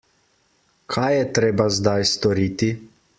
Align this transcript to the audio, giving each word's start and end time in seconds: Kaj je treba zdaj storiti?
Kaj 0.95 1.11
je 1.17 1.27
treba 1.39 1.67
zdaj 1.79 2.09
storiti? 2.15 2.71